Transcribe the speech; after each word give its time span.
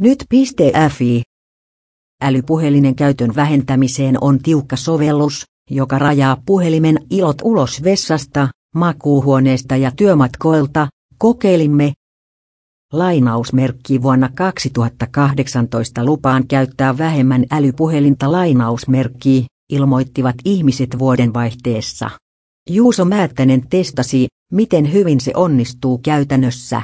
Nyt.fi. 0.00 1.22
Älypuhelinen 2.22 2.94
käytön 2.94 3.34
vähentämiseen 3.36 4.16
on 4.20 4.38
tiukka 4.38 4.76
sovellus, 4.76 5.44
joka 5.70 5.98
rajaa 5.98 6.42
puhelimen 6.46 6.98
ilot 7.10 7.36
ulos 7.42 7.82
vessasta, 7.84 8.48
makuuhuoneesta 8.74 9.76
ja 9.76 9.90
työmatkoilta, 9.96 10.88
kokeilimme. 11.18 11.92
Lainausmerkki 12.92 14.02
vuonna 14.02 14.30
2018 14.34 16.04
lupaan 16.04 16.46
käyttää 16.48 16.98
vähemmän 16.98 17.44
älypuhelinta 17.50 18.32
lainausmerkkiä, 18.32 19.42
ilmoittivat 19.72 20.36
ihmiset 20.44 20.98
vuoden 20.98 21.34
vaihteessa. 21.34 22.10
Juuso 22.70 23.04
Määttänen 23.04 23.68
testasi, 23.68 24.26
miten 24.52 24.92
hyvin 24.92 25.20
se 25.20 25.32
onnistuu 25.34 25.98
käytännössä. 25.98 26.82